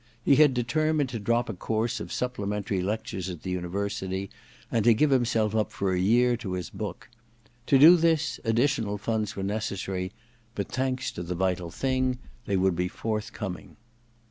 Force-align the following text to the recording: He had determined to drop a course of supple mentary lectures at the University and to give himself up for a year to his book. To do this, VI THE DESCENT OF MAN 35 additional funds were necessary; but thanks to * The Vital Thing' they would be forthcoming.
He 0.25 0.37
had 0.37 0.55
determined 0.55 1.09
to 1.09 1.19
drop 1.19 1.47
a 1.47 1.53
course 1.53 1.99
of 1.99 2.11
supple 2.11 2.47
mentary 2.47 2.81
lectures 2.83 3.29
at 3.29 3.43
the 3.43 3.51
University 3.51 4.31
and 4.71 4.83
to 4.83 4.95
give 4.95 5.11
himself 5.11 5.53
up 5.53 5.71
for 5.71 5.93
a 5.93 5.99
year 5.99 6.35
to 6.37 6.53
his 6.53 6.71
book. 6.71 7.07
To 7.67 7.77
do 7.77 7.95
this, 7.95 8.37
VI 8.37 8.41
THE 8.49 8.53
DESCENT 8.53 8.87
OF 8.87 8.91
MAN 8.93 8.97
35 8.97 8.97
additional 8.97 8.97
funds 8.97 9.35
were 9.35 9.43
necessary; 9.43 10.11
but 10.55 10.69
thanks 10.69 11.11
to 11.11 11.21
* 11.21 11.21
The 11.21 11.35
Vital 11.35 11.69
Thing' 11.69 12.17
they 12.47 12.57
would 12.57 12.75
be 12.75 12.87
forthcoming. 12.87 13.75